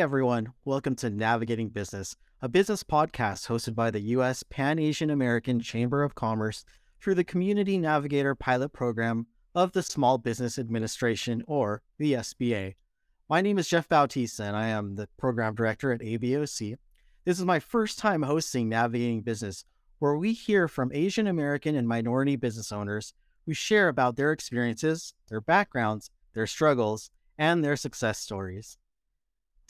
[0.00, 4.42] Everyone, welcome to Navigating Business, a business podcast hosted by the U.S.
[4.42, 6.64] Pan Asian American Chamber of Commerce
[7.02, 12.76] through the Community Navigator Pilot Program of the Small Business Administration, or the SBA.
[13.28, 16.76] My name is Jeff Bautista, and I am the Program Director at ABAOC.
[17.26, 19.66] This is my first time hosting Navigating Business,
[19.98, 23.12] where we hear from Asian American and minority business owners
[23.44, 28.78] who share about their experiences, their backgrounds, their struggles, and their success stories.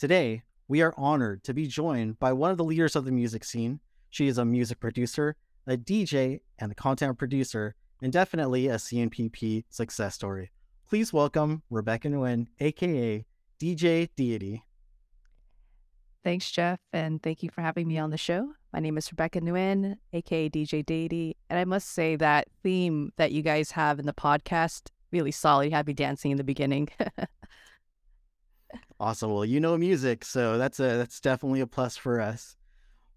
[0.01, 3.43] Today, we are honored to be joined by one of the leaders of the music
[3.43, 3.81] scene.
[4.09, 5.35] She is a music producer,
[5.67, 10.49] a DJ, and a content producer, and definitely a CNPP success story.
[10.89, 13.23] Please welcome Rebecca Nguyen, aka
[13.59, 14.63] DJ DEITII.
[16.23, 18.53] Thanks, Jeff, and thank you for having me on the show.
[18.73, 23.33] My name is Rebecca Nguyen, aka DJ DEITII, and I must say that theme that
[23.33, 25.65] you guys have in the podcast really solid.
[25.65, 26.89] You had me dancing in the beginning.
[29.01, 29.33] Awesome.
[29.33, 32.55] Well, you know music, so that's a that's definitely a plus for us.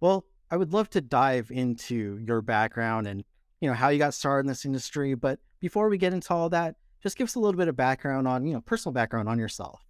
[0.00, 3.22] Well, I would love to dive into your background and
[3.60, 6.48] you know how you got started in this industry, but before we get into all
[6.48, 9.38] that, just give us a little bit of background on, you know, personal background on
[9.38, 9.84] yourself.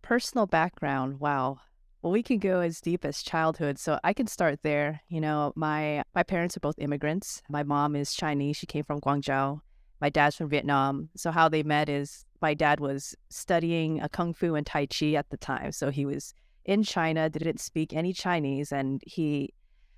[0.00, 1.20] Personal background.
[1.20, 1.58] Wow.
[2.00, 5.02] Well, we can go as deep as childhood, so I can start there.
[5.10, 7.42] You know, my my parents are both immigrants.
[7.50, 9.60] My mom is Chinese; she came from Guangzhou.
[10.00, 11.08] My dad's from Vietnam.
[11.16, 15.12] So how they met is my dad was studying a kung fu and tai chi
[15.12, 15.72] at the time.
[15.72, 19.54] So he was in China, didn't speak any Chinese, and he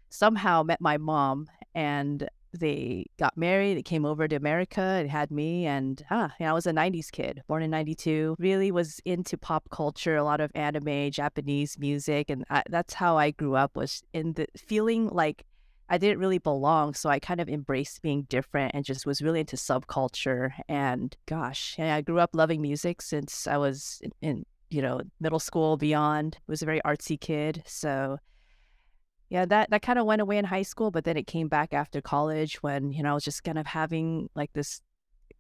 [0.09, 3.77] somehow met my mom and they got married.
[3.77, 5.67] They came over to America and had me.
[5.67, 8.37] And ah, you know, I was a 90s kid, born in 92.
[8.39, 12.31] Really was into pop culture, a lot of anime, Japanese music.
[12.31, 15.45] And I, that's how I grew up was in the feeling like
[15.91, 16.95] I didn't really belong.
[16.95, 20.53] So I kind of embraced being different and just was really into subculture.
[20.69, 25.41] And gosh, I grew up loving music since I was in, in you know, middle
[25.41, 26.39] school, beyond.
[26.47, 27.65] Was a very artsy kid.
[27.67, 28.19] So
[29.31, 31.75] yeah, that, that kind of went away in high school, but then it came back
[31.75, 34.81] after college when, you know, I was just kind of having like this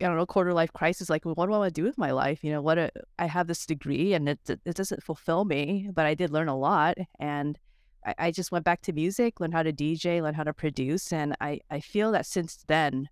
[0.02, 1.10] I don't know, quarter life crisis.
[1.10, 2.42] Like, what do I want to do with my life?
[2.42, 6.06] You know, what a, I have this degree and it it doesn't fulfill me, but
[6.06, 7.58] I did learn a lot, and
[8.04, 11.12] I, I just went back to music, learned how to DJ, learned how to produce.
[11.12, 13.08] And I, I feel that since then,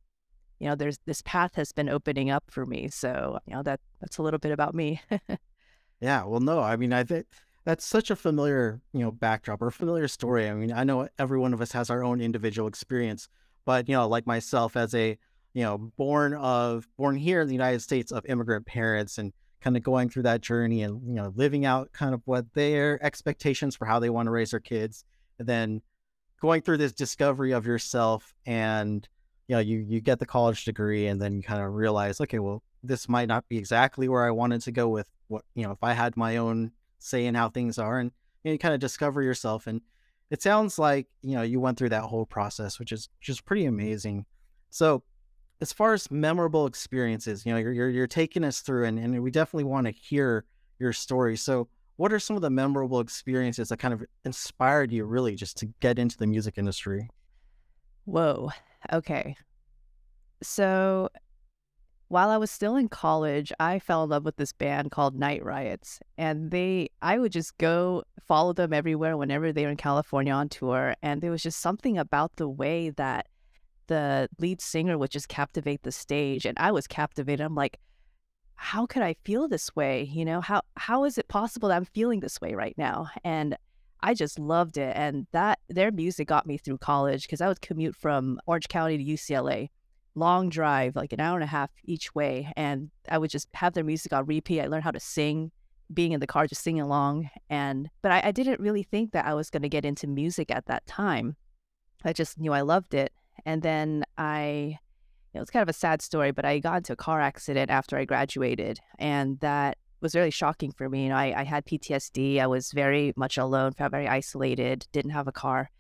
[0.59, 2.88] you know, there's this path has been opening up for me.
[2.88, 5.00] So, you know, that that's a little bit about me.
[6.00, 6.25] yeah.
[6.25, 7.26] Well, no, I mean, I think
[7.65, 10.49] that's such a familiar, you know, backdrop or familiar story.
[10.49, 13.28] I mean, I know every one of us has our own individual experience,
[13.65, 15.19] but, you know, like myself as a,
[15.55, 19.76] you know, born of, born here in the United States of immigrant parents and kind
[19.76, 23.76] of going through that journey and you know living out kind of what their expectations
[23.76, 25.04] for how they want to raise their kids
[25.38, 25.82] and then
[26.41, 29.08] going through this discovery of yourself and
[29.48, 32.38] you know you you get the college degree and then you kind of realize okay
[32.38, 35.72] well this might not be exactly where i wanted to go with what you know
[35.72, 38.12] if i had my own say in how things are and
[38.44, 39.80] you, know, you kind of discover yourself and
[40.30, 43.64] it sounds like you know you went through that whole process which is just pretty
[43.64, 44.26] amazing.
[44.70, 45.02] So
[45.60, 49.22] as far as memorable experiences, you know, you're you're, you're taking us through, and, and
[49.22, 50.44] we definitely want to hear
[50.78, 51.36] your story.
[51.36, 55.56] So, what are some of the memorable experiences that kind of inspired you, really, just
[55.58, 57.08] to get into the music industry?
[58.04, 58.50] Whoa.
[58.92, 59.36] Okay.
[60.42, 61.08] So,
[62.06, 65.44] while I was still in college, I fell in love with this band called Night
[65.44, 70.32] Riots, and they, I would just go follow them everywhere whenever they were in California
[70.32, 73.26] on tour, and there was just something about the way that
[73.88, 77.44] the lead singer would just captivate the stage and I was captivated.
[77.44, 77.78] I'm like,
[78.54, 80.03] how could I feel this way?
[80.03, 83.09] You know, how how is it possible that I'm feeling this way right now?
[83.25, 83.56] And
[84.00, 84.97] I just loved it.
[84.97, 88.99] And that their music got me through college because I would commute from Orange County
[88.99, 89.71] to UCLA.
[90.15, 92.53] Long drive, like an hour and a half each way.
[92.56, 94.60] And I would just have their music on repeat.
[94.60, 95.53] I learned how to sing,
[95.94, 97.31] being in the car, just singing along.
[97.49, 100.67] And but I, I didn't really think that I was gonna get into music at
[100.67, 101.37] that time.
[102.05, 103.12] I just knew I loved it.
[103.48, 104.76] And then I,
[105.32, 107.70] you know, it's kind of a sad story, but I got into a car accident
[107.70, 108.78] after I graduated.
[108.98, 111.04] And that was really shocking for me.
[111.04, 112.40] You know, I, I had PTSD.
[112.40, 115.70] I was very much alone, felt very isolated, didn't have a car.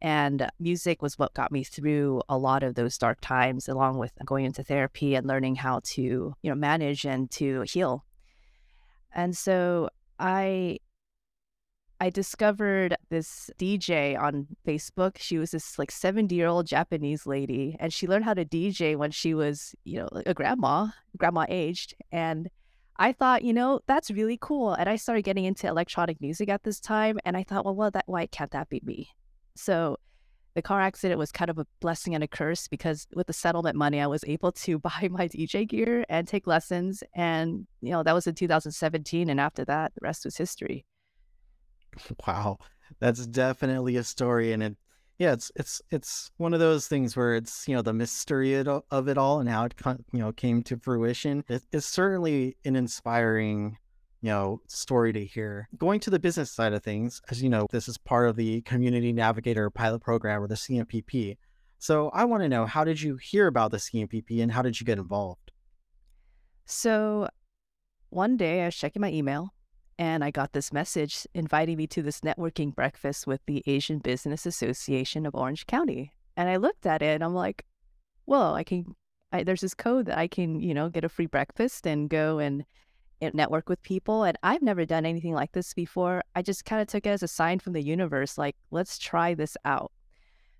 [0.00, 4.12] And music was what got me through a lot of those dark times, along with
[4.24, 8.04] going into therapy and learning how to, you know, manage and to heal.
[9.12, 9.90] And so
[10.20, 10.78] I
[12.00, 15.18] I discovered this DJ on Facebook.
[15.18, 18.96] She was this like 70 year old Japanese lady, and she learned how to DJ
[18.96, 20.88] when she was, you know, a grandma,
[21.18, 21.94] grandma aged.
[22.10, 22.48] And
[22.96, 24.72] I thought, you know, that's really cool.
[24.72, 27.90] And I started getting into electronic music at this time, and I thought, well, well,
[27.90, 29.10] that why can't that be me?
[29.54, 29.98] So
[30.54, 33.76] the car accident was kind of a blessing and a curse because with the settlement
[33.76, 37.02] money, I was able to buy my DJ gear and take lessons.
[37.14, 39.28] And, you know, that was in 2017.
[39.28, 40.86] And after that, the rest was history.
[42.26, 42.58] Wow,
[42.98, 44.76] that's definitely a story, and it,
[45.18, 49.08] yeah, it's it's it's one of those things where it's you know the mystery of
[49.08, 49.74] it all and how it
[50.12, 51.44] you know came to fruition.
[51.48, 53.76] It, it's certainly an inspiring
[54.22, 55.68] you know story to hear.
[55.78, 58.62] Going to the business side of things, as you know, this is part of the
[58.62, 61.36] Community Navigator Pilot Program or the CNPP.
[61.78, 64.78] So I want to know how did you hear about the CNPP and how did
[64.78, 65.50] you get involved?
[66.66, 67.28] So
[68.10, 69.54] one day I was checking my email
[70.00, 74.46] and I got this message inviting me to this networking breakfast with the Asian Business
[74.46, 76.10] Association of Orange County.
[76.38, 77.66] And I looked at it and I'm like,
[78.24, 78.96] well, I can,
[79.30, 82.38] I, there's this code that I can, you know, get a free breakfast and go
[82.38, 82.64] and,
[83.20, 84.24] and network with people.
[84.24, 86.22] And I've never done anything like this before.
[86.34, 89.34] I just kind of took it as a sign from the universe, like, let's try
[89.34, 89.92] this out.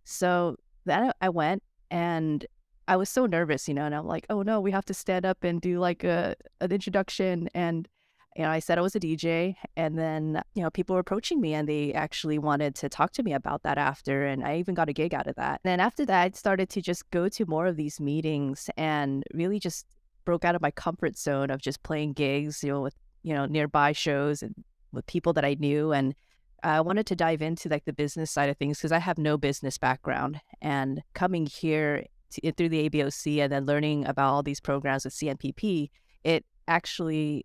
[0.04, 2.44] So then I went and
[2.88, 5.24] I was so nervous, you know, and I'm like, oh no, we have to stand
[5.24, 7.48] up and do like a an introduction.
[7.54, 7.88] And
[8.36, 11.40] you know, I said I was a DJ, and then you know, people were approaching
[11.40, 14.74] me, and they actually wanted to talk to me about that after, and I even
[14.74, 15.60] got a gig out of that.
[15.64, 19.24] And then after that, I started to just go to more of these meetings and
[19.34, 19.86] really just
[20.24, 23.46] broke out of my comfort zone of just playing gigs, you know, with you know
[23.46, 24.54] nearby shows and
[24.92, 26.14] with people that I knew, and
[26.62, 29.38] I wanted to dive into like the business side of things because I have no
[29.38, 34.60] business background, and coming here to, through the ABAOC and then learning about all these
[34.60, 35.90] programs with CNPP,
[36.22, 37.44] it actually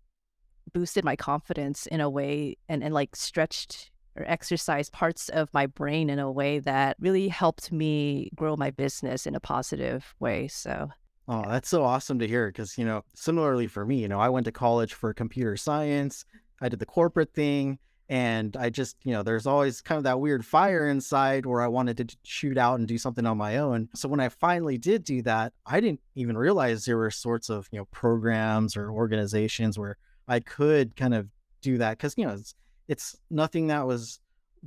[0.72, 5.66] boosted my confidence in a way and, and like stretched or exercised parts of my
[5.66, 10.48] brain in a way that really helped me grow my business in a positive way.
[10.48, 10.90] So,
[11.28, 14.28] Oh, that's so awesome to hear because, you know, similarly for me, you know, I
[14.28, 16.24] went to college for computer science.
[16.60, 17.78] I did the corporate thing.
[18.08, 21.66] And I just, you know, there's always kind of that weird fire inside where I
[21.66, 23.88] wanted to shoot out and do something on my own.
[23.96, 27.68] So when I finally did do that, I didn't even realize there were sorts of,
[27.72, 29.96] you know, programs or organizations where
[30.28, 31.28] I could kind of
[31.62, 32.54] do that because, you know, it's,
[32.88, 34.20] it's nothing that was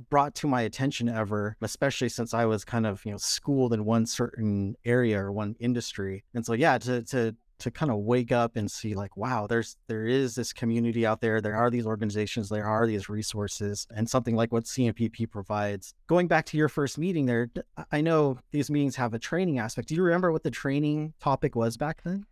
[0.08, 3.84] brought to my attention ever, especially since I was kind of, you know, schooled in
[3.84, 6.24] one certain area or one industry.
[6.34, 9.76] And so yeah, to to to kind of wake up and see like, wow, there's
[9.86, 11.40] there is this community out there.
[11.40, 15.94] There are these organizations, there are these resources, and something like what CNPP provides.
[16.06, 17.50] Going back to your first meeting there,
[17.92, 19.88] i know these meetings have a training aspect.
[19.88, 22.26] Do you remember what the training topic was back then?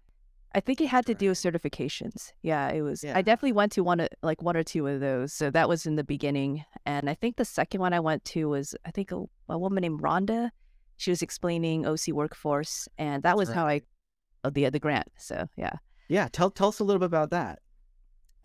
[0.58, 2.32] I think it had to do with certifications.
[2.42, 3.04] Yeah, it was.
[3.04, 5.32] I definitely went to one, of- like one or two of those.
[5.32, 6.64] So that was in the beginning.
[6.84, 9.18] And I think the second one I went to was, I think a,
[9.48, 10.50] a woman named Rhonda.
[10.96, 13.54] She was explaining OC workforce, and that was Right.
[13.58, 13.76] how I
[14.56, 15.08] the the grant.
[15.16, 15.74] So yeah.
[16.08, 16.26] Yeah.
[16.32, 17.60] Tell tell us a little bit about that.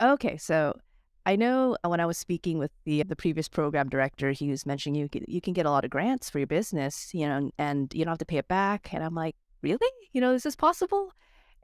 [0.00, 0.78] Okay, so
[1.26, 4.66] I know uh, when I was speaking with the the previous program director, he was
[4.66, 7.92] mentioning you you can get a lot of grants for your business, you know, and
[7.94, 8.92] you don't have to pay it back.
[8.94, 9.90] And I'm like, really?
[10.12, 11.10] You know, is this possible?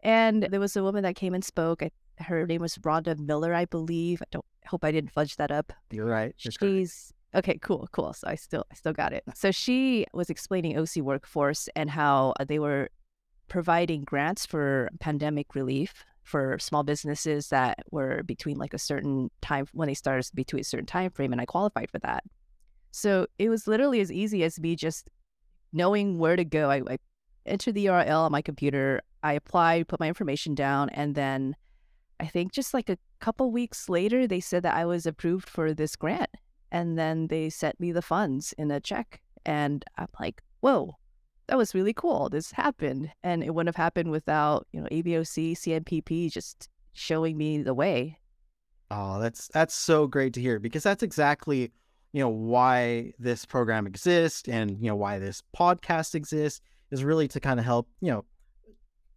[0.02, 1.82] And there was a woman that came and spoke.
[1.82, 1.91] I,
[2.23, 4.23] her name was Rhonda Miller, I believe.
[4.23, 5.73] I don't hope I didn't fudge that up.
[5.91, 6.35] You're right.
[6.38, 6.75] You're correct.
[6.75, 8.12] She's okay, cool, cool.
[8.12, 9.25] So I still I still got it.
[9.35, 12.88] So she was explaining OC workforce and how uh, they were
[13.49, 19.67] providing grants for pandemic relief for small businesses that were between like a certain time
[19.73, 22.23] when they started between a certain time frame and I qualified for that.
[22.92, 25.09] So it was literally as easy as me just
[25.73, 26.71] knowing where to go.
[26.71, 26.99] I, I
[27.47, 31.56] entered the URL on my computer, I applied, put my information down, and then
[32.20, 35.73] I think just like a couple weeks later, they said that I was approved for
[35.73, 36.30] this grant.
[36.70, 39.20] And then they sent me the funds in a check.
[39.47, 40.97] And I'm like, whoa,
[41.47, 42.28] that was really cool.
[42.28, 43.11] This happened.
[43.23, 48.18] And it wouldn't have happened without, you know, ABAOC, CNPP just showing me the way.
[48.90, 51.73] Oh, that's that's so great to hear because that's exactly,
[52.12, 57.28] you know, why this program exists and, you know, why this podcast exists is really
[57.28, 58.25] to kind of help, you know,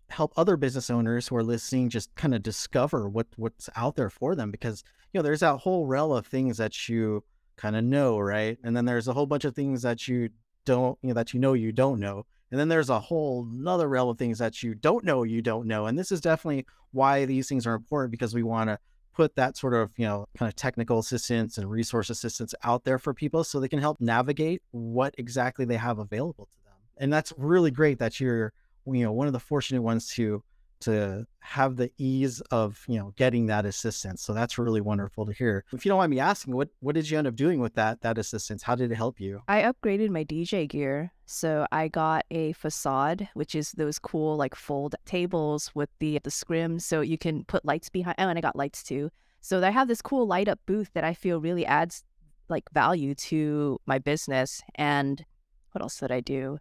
[0.09, 4.09] help other business owners who are listening just kind of discover what what's out there
[4.09, 7.23] for them because, you know, there's that whole realm of things that you
[7.57, 8.57] kind of know, right?
[8.63, 10.29] And then there's a whole bunch of things that you
[10.65, 12.25] don't, you know, that you know you don't know.
[12.51, 15.67] And then there's a whole another realm of things that you don't know you don't
[15.67, 15.87] know.
[15.87, 18.77] And this is definitely why these things are important because we want to
[19.13, 22.97] put that sort of you know kind of technical assistance and resource assistance out there
[22.97, 26.62] for people so they can help navigate what exactly they have available to them
[26.97, 28.53] and that's really great that you're
[28.85, 30.43] you know one of the fortunate ones to
[30.79, 35.31] to have the ease of you know getting that assistance so that's really wonderful to
[35.31, 37.73] hear if you don't mind me asking what what did you end up doing with
[37.75, 41.11] that that assistance how did it help you I upgraded my DJ gear.
[41.25, 46.31] So I got a facade, which is those cool like fold tables with the the
[46.31, 49.09] scrim so you can put lights behind oh and I got lights too.
[49.41, 52.03] So I have this cool light up booth that I feel really adds
[52.49, 54.61] like value to my business.
[54.75, 55.23] And
[55.71, 56.59] what else did I do?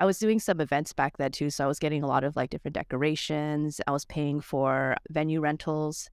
[0.00, 2.34] I was doing some events back then too, so I was getting a lot of
[2.34, 3.80] like different decorations.
[3.86, 6.10] I was paying for venue rentals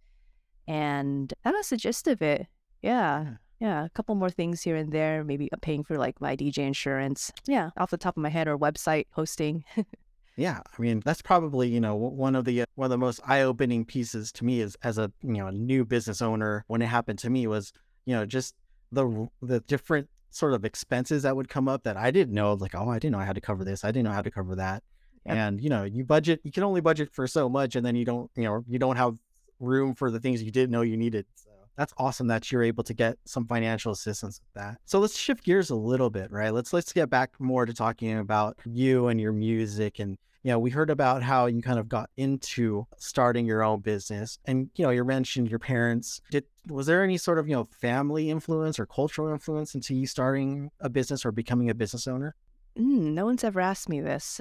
[0.67, 2.47] and that was the gist of it.
[2.81, 3.35] Yeah.
[3.59, 3.85] Yeah.
[3.85, 5.23] A couple more things here and there.
[5.23, 7.31] Maybe uh, paying for like my DJ insurance.
[7.47, 9.63] Yeah, off the top of my head, or website hosting.
[10.39, 13.19] Yeah, I mean that's probably you know one of the uh, one of the most
[13.25, 17.17] eye-opening pieces to me is as a you know new business owner when it happened
[17.19, 17.73] to me was
[18.05, 18.53] you know just
[18.91, 22.75] the the different sort of expenses that would come up that I didn't know like
[22.75, 23.83] oh I didn't know I had to cover this.
[23.83, 24.83] I didn't know how to cover that.
[25.25, 25.35] Yep.
[25.35, 28.05] and you know you budget you can only budget for so much and then you
[28.05, 29.15] don't you know you don't have
[29.59, 31.25] room for the things you didn't know you needed.
[31.35, 34.77] So that's awesome that you're able to get some financial assistance with that.
[34.85, 36.53] So let's shift gears a little bit right?
[36.53, 40.59] Let's let's get back more to talking about you and your music and you know
[40.59, 44.83] we heard about how you kind of got into starting your own business and you
[44.85, 48.79] know you mentioned your parents did was there any sort of you know family influence
[48.79, 52.35] or cultural influence into you starting a business or becoming a business owner
[52.77, 54.39] Mm, no one's ever asked me this.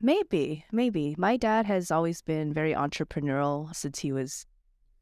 [0.00, 1.14] Maybe, maybe.
[1.18, 4.46] My dad has always been very entrepreneurial since he was,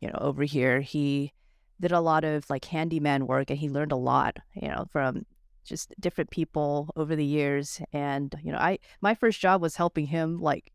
[0.01, 0.81] you know, over here.
[0.81, 1.33] He
[1.81, 5.25] did a lot of like handyman work and he learned a lot, you know, from
[5.65, 7.81] just different people over the years.
[7.93, 10.73] And, you know, I my first job was helping him like,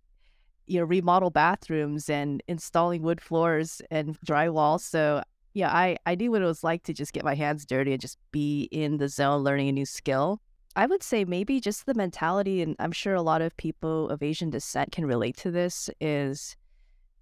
[0.68, 4.80] you know, remodel bathrooms and installing wood floors and drywall.
[4.80, 5.24] So
[5.54, 8.02] yeah, I, I knew what it was like to just get my hands dirty and
[8.02, 10.42] just be in the zone learning a new skill.
[10.76, 14.24] I would say maybe just the mentality, and I'm sure a lot of people of
[14.24, 16.56] Asian descent can relate to this, is,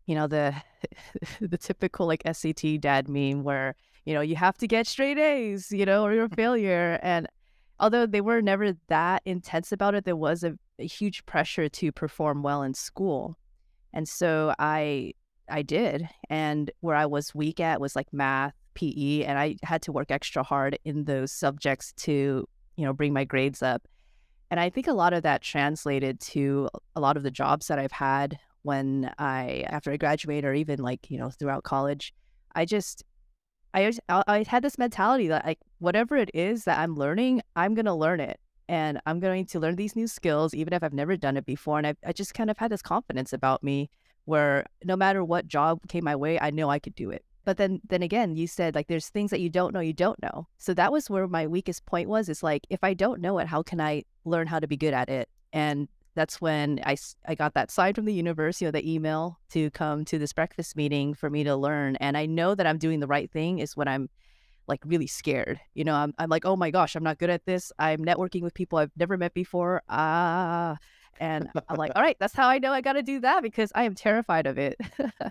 [0.05, 0.55] you know, the
[1.41, 3.75] the typical like SAT dad meme where,
[4.05, 6.97] you know, you have to get straight A's, you know, or you're a failure.
[7.03, 7.27] And
[7.81, 11.91] although they were never that intense about it, there was a, a huge pressure to
[11.91, 13.37] perform well in school.
[13.91, 15.13] And so I
[15.49, 16.07] I did.
[16.29, 20.11] And where I was weak at was like math, PE, and I had to work
[20.11, 22.47] extra hard in those subjects to,
[22.77, 23.85] you know, bring my grades up.
[24.49, 27.79] And I think a lot of that translated to a lot of the jobs that
[27.79, 32.13] I've had when I after I graduated or even like, you know, throughout college.
[32.53, 33.03] I just
[33.73, 37.85] I I had this mentality that like whatever it is that I'm learning, I'm going
[37.85, 38.39] to learn it.
[38.69, 41.77] And I'm going to learn these new skills even if I've never done it before
[41.77, 43.89] and I I just kind of had this confidence about me
[44.23, 47.25] where no matter what job came my way, I know I could do it.
[47.43, 50.21] But then then again, you said like there's things that you don't know you don't
[50.21, 50.47] know.
[50.57, 53.47] So that was where my weakest point was It's like if I don't know it,
[53.47, 55.27] how can I learn how to be good at it?
[55.51, 56.95] And that's when I,
[57.27, 60.33] I got that sign from the universe, you know, the email to come to this
[60.33, 61.95] breakfast meeting for me to learn.
[61.97, 64.09] And I know that I'm doing the right thing is when I'm
[64.71, 65.59] like really scared.
[65.75, 67.71] You know, I'm, I'm like, oh my gosh, I'm not good at this.
[67.77, 69.83] I'm networking with people I've never met before.
[69.89, 70.77] Ah.
[71.19, 73.71] And I'm like, all right, that's how I know I got to do that because
[73.75, 74.77] I am terrified of it.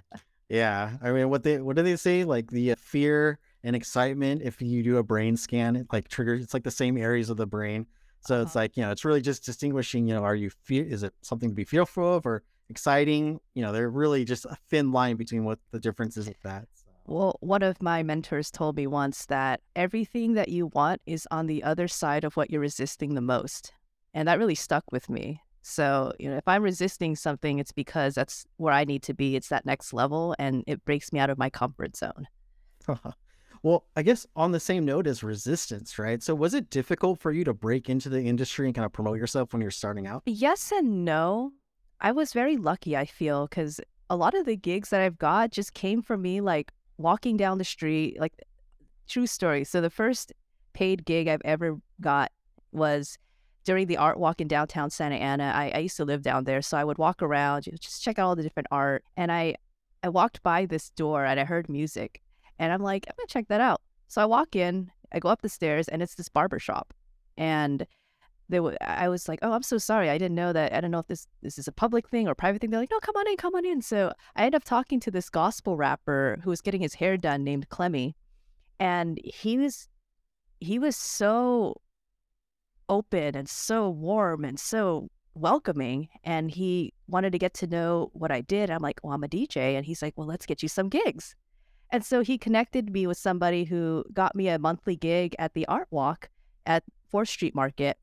[0.48, 2.24] Yeah, I mean, what they what do they say?
[2.24, 4.42] Like the uh, fear and excitement.
[4.42, 6.42] If you do a brain scan, it like triggers.
[6.42, 7.86] It's like the same areas of the brain.
[8.22, 8.64] So it's Uh-huh.
[8.64, 10.08] like you know, it's really just distinguishing.
[10.08, 10.84] You know, are you fear?
[10.84, 13.38] Is it something to be fearful of or exciting?
[13.54, 16.66] You know, they're really just a thin line between what the difference is with that.
[17.10, 21.48] Well, one of my mentors told me once that everything that you want is on
[21.48, 23.72] the other side of what you're resisting the most.
[24.14, 25.42] And that really stuck with me.
[25.60, 29.34] So, you know, if I'm resisting something, it's because that's where I need to be.
[29.34, 32.28] It's that next level and it breaks me out of my comfort zone.
[33.64, 36.22] well, I guess on the same note as resistance, right?
[36.22, 39.18] So was it difficult for you to break into the industry and kind of promote
[39.18, 40.22] yourself when you're starting out?
[40.26, 41.50] Yes and no.
[42.00, 45.50] I was very lucky, I feel, because a lot of the gigs that I've got
[45.50, 48.34] just came from me like walking down the street, like
[49.08, 49.64] true story.
[49.64, 50.32] So the first
[50.72, 52.30] paid gig I've ever got
[52.72, 53.18] was
[53.64, 55.52] during the art walk in downtown Santa Ana.
[55.54, 58.26] I, I used to live down there, so I would walk around, just check out
[58.26, 59.04] all the different art.
[59.16, 59.56] And I
[60.02, 62.22] I walked by this door and I heard music,
[62.58, 63.80] and I'm like, I'm gonna check that out.
[64.08, 66.94] So I walk in, I go up the stairs, and it's this barber shop,
[67.36, 67.86] and
[68.50, 70.10] they were, I was like, oh, I'm so sorry.
[70.10, 70.74] I didn't know that.
[70.74, 72.70] I don't know if this this is a public thing or private thing.
[72.70, 73.80] They're like, no, come on in, come on in.
[73.80, 77.44] So I ended up talking to this gospel rapper who was getting his hair done
[77.44, 78.16] named Clemmy,
[78.78, 79.88] and he was
[80.58, 81.80] he was so
[82.88, 88.32] open and so warm and so welcoming and he wanted to get to know what
[88.32, 88.68] I did.
[88.70, 91.36] I'm like, "Well, I'm a DJ." And he's like, "Well, let's get you some gigs."
[91.92, 95.66] And so he connected me with somebody who got me a monthly gig at the
[95.66, 96.28] Art Walk
[96.66, 97.98] at 4th Street Market.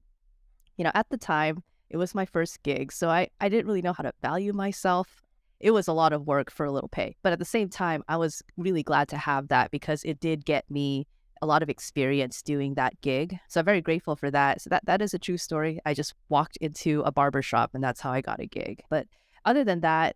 [0.77, 3.81] You know, at the time, it was my first gig, so I I didn't really
[3.81, 5.23] know how to value myself.
[5.59, 7.15] It was a lot of work for a little pay.
[7.23, 10.45] But at the same time, I was really glad to have that because it did
[10.45, 11.07] get me
[11.41, 13.39] a lot of experience doing that gig.
[13.47, 14.61] So I'm very grateful for that.
[14.61, 15.79] So that that is a true story.
[15.85, 18.83] I just walked into a barber shop and that's how I got a gig.
[18.89, 19.07] But
[19.45, 20.15] other than that,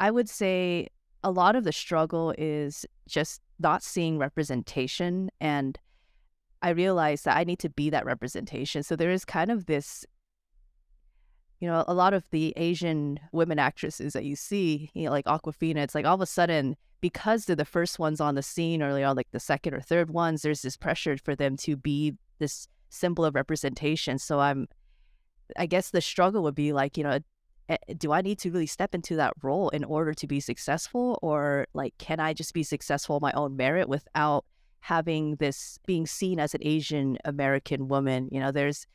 [0.00, 0.88] I would say
[1.22, 5.78] a lot of the struggle is just not seeing representation and
[6.64, 8.82] I realized that I need to be that representation.
[8.82, 10.06] So there is kind of this
[11.60, 15.24] you know, a lot of the Asian women actresses that you see, you know, like
[15.26, 18.82] Awkwafina, it's like all of a sudden because they're the first ones on the scene
[18.82, 21.76] or they are like the second or third ones, there's this pressure for them to
[21.76, 24.18] be this symbol of representation.
[24.18, 24.68] So I'm,
[25.56, 27.18] I guess the struggle would be like, you know,
[27.68, 31.18] eh, do I need to really step into that role in order to be successful?
[31.22, 34.44] Or like, can I just be successful on my own merit without
[34.84, 38.28] having this being seen as an Asian American woman?
[38.30, 38.86] You know, there's,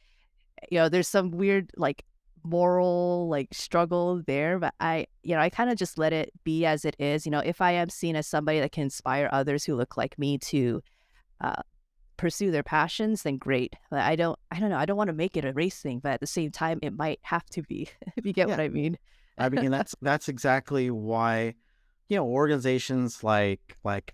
[0.72, 2.06] you know, there's some weird like
[2.44, 6.66] moral like struggle there but i you know i kind of just let it be
[6.66, 9.66] as it is you know if i am seen as somebody that can inspire others
[9.66, 10.82] who look like me to
[11.42, 11.62] uh,
[12.16, 15.14] pursue their passions then great but i don't i don't know i don't want to
[15.14, 17.90] make it a race thing but at the same time it might have to be
[18.16, 18.54] if you get Yeah.
[18.56, 18.98] what i mean
[19.40, 21.56] I mean, that's that's exactly why,
[22.10, 24.14] you know, organizations like like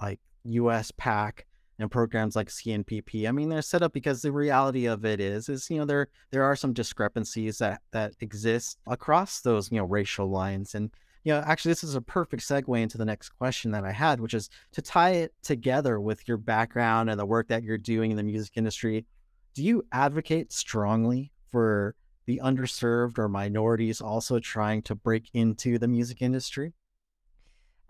[0.00, 1.46] like US PAC
[1.78, 3.28] and programs like CNPP.
[3.28, 6.08] I mean, they're set up because the reality of it is is you know there
[6.30, 10.90] there are some discrepancies that that exist across those you know racial lines and.
[11.24, 14.18] You know, actually, this is a perfect segue into the next question that I had,
[14.18, 18.10] which is to tie it together with your background and the work that you're doing
[18.10, 19.06] in the music industry.
[19.54, 21.94] Do you advocate strongly for
[22.26, 26.72] the underserved or minorities also trying to break into the music industry?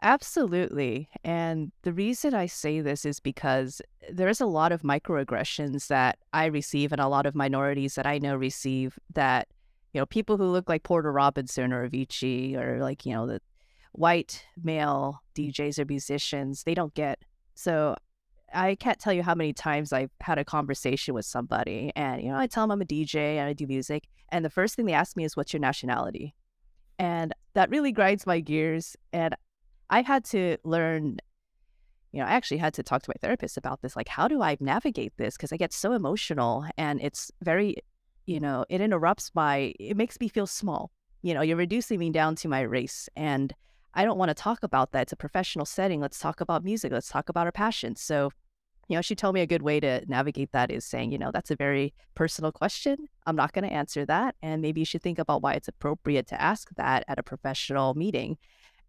[0.02, 1.08] Absolutely.
[1.22, 6.18] And the reason I say this is because eh, there's a lot of microaggressions that
[6.32, 9.46] I receive and a lot of minorities that I know receive that,
[9.92, 13.40] you know, people who look like Porter Robinson or Avicii or like, you know, the
[13.92, 15.52] white male mm.
[15.52, 17.20] DJs or musicians, they don't get.
[17.54, 17.94] So
[18.52, 22.28] I can't tell you how many times I've had a conversation with somebody and, you
[22.28, 24.08] know, I tell them I'm a DJ and I do music.
[24.30, 26.34] And the first thing they ask me is, what's your nationality?
[26.98, 28.96] And that really grinds my gears.
[29.12, 29.36] And
[29.92, 31.18] I've had to learn,
[32.12, 33.94] you know, I actually had to talk to my therapist about this.
[33.94, 35.36] Like, how do I navigate this?
[35.36, 37.76] Because I get so emotional and it's very,
[38.24, 40.90] you know, it interrupts my, it makes me feel small.
[41.20, 43.10] You know, you're reducing me down to my race.
[43.16, 43.52] And
[43.92, 45.02] I don't want to talk about that.
[45.02, 46.00] It's a professional setting.
[46.00, 46.90] Let's talk about music.
[46.90, 48.00] Let's talk about our passions.
[48.00, 48.30] So,
[48.88, 51.30] you know, she told me a good way to navigate that is saying, you know,
[51.30, 52.96] that's a very personal question.
[53.26, 54.36] I'm not going to answer that.
[54.40, 57.92] And maybe you should think about why it's appropriate to ask that at a professional
[57.92, 58.38] meeting.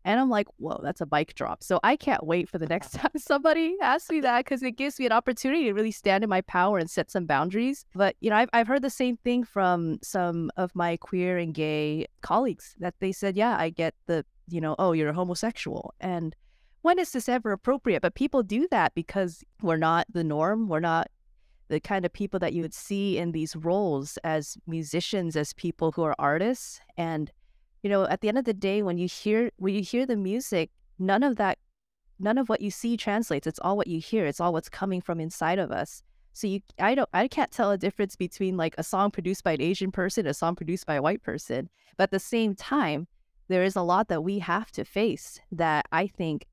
[0.05, 1.63] And I'm like, whoa, that's a bike drop.
[1.63, 4.99] So I can't wait for the next time somebody asks me that because it gives
[4.99, 7.85] me an opportunity to really stand in my power and set some boundaries.
[7.95, 11.53] But, you know, I've, I've heard the same thing from some of my queer and
[11.53, 15.93] gay colleagues that they said, yeah, I get the, you know, oh, you're a homosexual.
[15.99, 16.35] And
[16.81, 18.01] when is this ever appropriate?
[18.01, 20.67] But people do that because we're not the norm.
[20.67, 21.07] We're not
[21.69, 25.93] the kind of people that you would see in these roles as musicians, as people
[25.93, 26.81] who are artists.
[26.97, 27.31] And
[27.84, 30.15] you know, at the end of the day, when you hear when you hear the
[30.15, 31.60] music, none of that,
[32.17, 33.46] none of what you see translates.
[33.46, 34.26] It's all what you hear.
[34.26, 36.02] It's all what's coming from inside of us.
[36.32, 39.52] So you, I don't, I can't tell a difference between like a song produced by
[39.52, 41.69] an Asian person, a song produced by a white person.
[41.98, 43.08] But at the same time,
[43.50, 46.48] there is a lot that we have to face that I think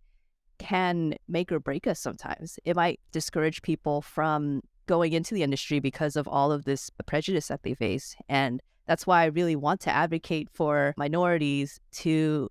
[0.58, 2.58] can make or break us sometimes.
[2.64, 7.48] It might discourage people from going into the industry because of all of this prejudice
[7.48, 8.16] that they face.
[8.28, 12.50] And that's why I really want to advocate for minorities to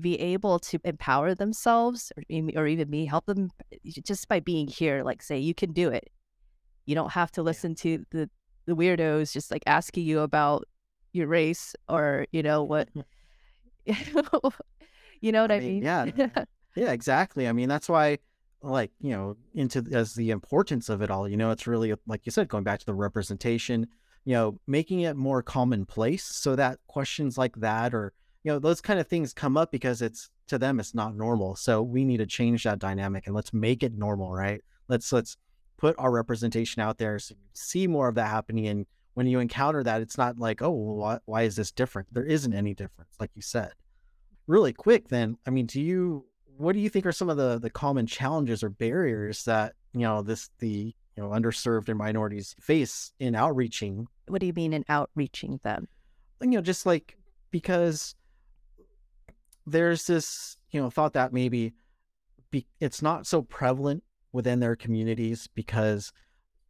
[0.00, 2.24] be able to empower themselves or,
[2.56, 5.04] or even me, help them eh, just by being here.
[5.04, 6.10] Like, say, you can do it.
[6.86, 7.44] You don't have to Yeah.
[7.44, 8.28] listen to the,
[8.66, 10.64] the weirdos just like asking you about
[11.12, 12.88] your race or, you know, what,
[15.20, 15.82] you know what I I mean, mean?
[15.84, 16.06] yeah,
[16.74, 17.48] yeah, exactly.
[17.48, 18.18] I mean, that's why,
[18.62, 22.26] like, you know, into as the importance of it all, you know, it's really, like
[22.26, 23.86] you said, going back to the representation,
[24.28, 28.12] you know, making it more commonplace so that questions like that or,
[28.44, 31.56] you know, those kind of things come up because it's to them, it's not normal.
[31.56, 34.60] So we need to change that dynamic and let's make it normal, right?
[34.86, 35.38] Let's, let's
[35.78, 38.66] put our representation out there, so you see more of that happening.
[38.66, 42.12] And when you encounter that, it's not like, oh, why, why is this different?
[42.12, 43.72] There isn't any difference, like you said
[44.48, 46.24] really quick then i mean do you
[46.56, 50.00] what do you think are some of the the common challenges or barriers that you
[50.00, 54.72] know this the you know underserved and minorities face in outreaching what do you mean
[54.72, 55.88] in outreaching them?
[56.40, 57.16] you know just like
[57.50, 58.14] because
[59.66, 61.74] there's this you know thought that maybe
[62.50, 66.12] be, it's not so prevalent within their communities because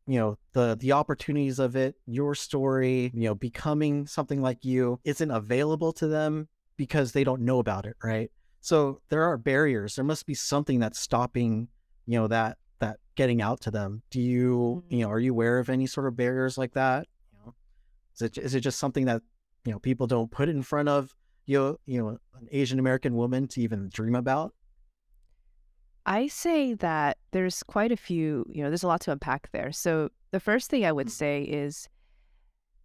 [0.07, 4.99] you know the the opportunities of it your story you know becoming something like you
[5.05, 8.31] isn't available to them because they don't know about it right?
[8.61, 9.95] So there are barriers.
[9.95, 11.69] There must be something that's stopping
[12.07, 14.03] you know that that getting out to them.
[14.11, 15.01] Do you you mm-hmm.
[15.01, 17.07] know are you aware of any sort of barriers like that
[18.21, 19.23] is it is it just something that
[19.65, 21.15] you know people don't put in front of
[21.47, 24.53] you know, you know an asian american woman to even dream about
[26.07, 29.73] I say that there's quite a few, you know, there's a lot to unpack there.
[29.73, 31.11] So the first thing I would Mm.
[31.11, 31.87] say is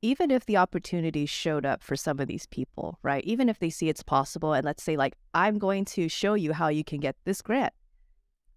[0.02, 3.24] even if the opportunity showed up for some of these people, right?
[3.24, 6.52] Even if they see it's possible, and let's say, like, I'm going to show you
[6.52, 7.72] how you can get this grant,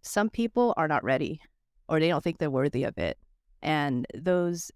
[0.02, 1.40] some people are not ready
[1.88, 3.18] or they don't think they're worthy of it.
[3.62, 4.72] And those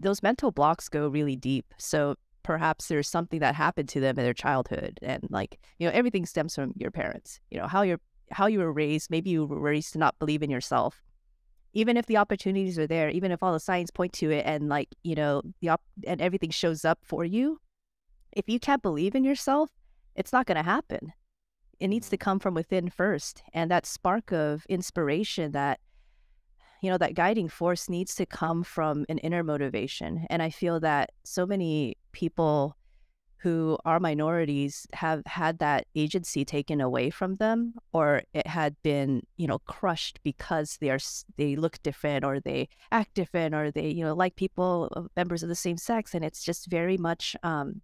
[0.00, 1.66] those mental blocks go really deep.
[1.78, 5.92] So perhaps there's something that happened to them in their childhood and like, you know,
[5.94, 7.40] everything stems from your parents.
[7.50, 10.42] You know, how you're how you were raised, maybe you were raised to not believe
[10.42, 11.00] in yourself
[11.76, 14.70] even if the opportunities are there, even if all the signs point to it and
[14.70, 17.60] like, you know, the op- and everything shows up for you,
[18.32, 19.68] if you can't believe in yourself,
[20.14, 21.12] it's not going to happen.
[21.78, 22.24] It needs to mm-hmm.
[22.24, 23.42] come from within first.
[23.52, 25.80] And that spark of inspiration that
[26.82, 30.80] you know that guiding force needs to come from an inner motivation and i feel
[30.80, 32.76] that so many people
[33.38, 39.22] who are minorities have had that agency taken away from them or it had been
[39.36, 40.98] you know crushed because they are
[41.36, 45.42] they look different or they act different or they you know like people uh, members
[45.42, 47.80] of the same sex and it's just very much um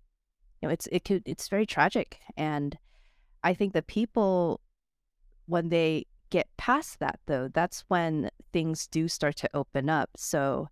[0.61, 2.78] you know it's it could it's very tragic and
[3.44, 4.61] i think the people
[5.46, 10.68] when they get past that though that's when things do start to open up so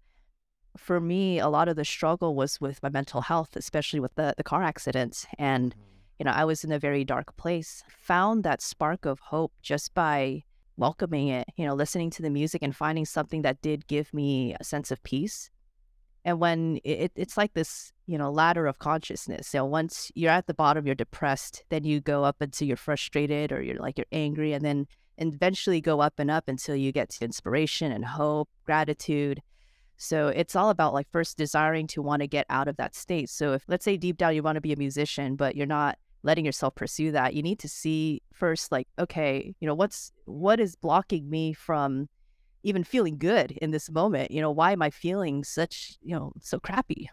[0.77, 4.35] for me, a lot of the struggle was with my mental health, especially with the,
[4.37, 5.27] the car accidents.
[5.39, 5.83] And, mm-hmm.
[6.19, 7.83] you know, I was in a very dark place.
[8.03, 10.45] Found that spark of hope just by
[10.77, 14.55] welcoming it, you know, listening to the music and finding something that did give me
[14.59, 15.51] a sense of peace.
[16.25, 19.49] And when it, it's like this, you know, ladder of consciousness.
[19.49, 23.53] So once you're at the bottom, you're depressed, then you go up until you're frustrated
[23.53, 24.87] or you're like you're angry, and then
[25.21, 29.43] eventually go up and up until you get to inspiration and hope, gratitude
[30.03, 33.29] so it's all about like first desiring to want to get out of that state.
[33.29, 35.99] So if let's say deep down you want to be a musician, but you're not
[36.23, 40.59] letting yourself pursue that, you need to see first like, okay, you know, what's what
[40.59, 42.09] is blocking me from
[42.63, 44.31] even feeling good in this moment?
[44.31, 47.11] You know, why am I feeling such, you know, so crappy?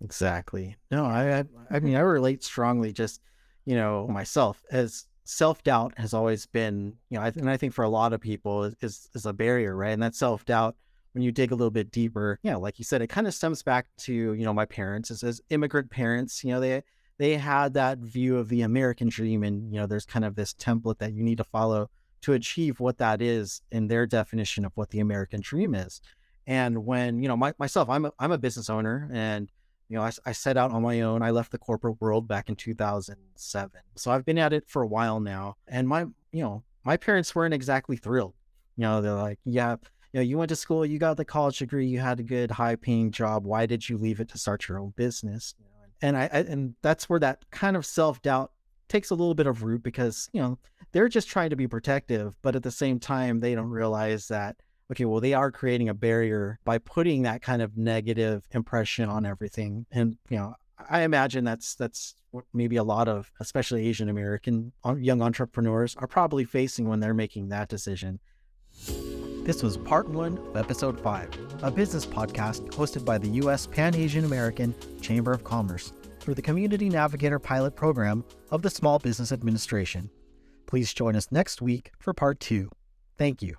[0.00, 0.76] Exactly.
[0.92, 1.84] No, I I, I mm-hmm.
[1.86, 3.20] mean I relate strongly just,
[3.64, 7.84] you know, myself as self doubt has always been, you know, and I think for
[7.84, 9.92] a lot of people is is a barrier, right?
[9.92, 10.74] And that self doubt
[11.12, 13.62] when you dig a little bit deeper, yeah, like you said, it kind of stems
[13.62, 16.82] back to, you know, my parents as, as immigrant parents, you know, they
[17.18, 20.54] they had that view of the American dream and, you know, there's kind of this
[20.54, 21.90] template that you need to follow
[22.22, 26.00] to achieve what that is in their definition of what the American dream is.
[26.46, 29.50] And when, you know, my, myself, I'm a, I'm a business owner and,
[29.88, 31.22] you know, I, I set out on my own.
[31.22, 33.80] I left the corporate world back in 2007.
[33.96, 35.56] So I've been at it for a while now.
[35.66, 38.34] And my, you know, my parents weren't exactly thrilled.
[38.76, 39.76] You know, they're like, yeah,
[40.12, 42.50] you know, you went to school, you got the college degree, you had a good
[42.50, 43.44] high paying job.
[43.44, 45.54] Why did you leave it to start your own business?
[46.00, 48.52] And I, I and that's where that kind of self doubt
[48.88, 50.58] takes a little bit of root because, you know,
[50.92, 54.56] they're just trying to be protective, but at the same time, they don't realize that,
[54.90, 59.26] okay, well, they are creating a barrier by putting that kind of negative impression on
[59.26, 59.86] everything.
[59.90, 60.54] And, you know,
[60.88, 65.96] I imagine that's that's what maybe a lot of especially Asian American uh, young entrepreneurs
[65.96, 68.20] are probably facing when they're making that decision.
[69.44, 71.30] This was part one of episode five,
[71.62, 73.66] a business podcast hosted by the U.S.
[73.66, 78.98] Pan Asian American Chamber of Commerce through the Community Navigator pilot program of the Small
[78.98, 80.10] Business Administration.
[80.66, 82.70] Please join us next week for part two.
[83.16, 83.56] Thank you.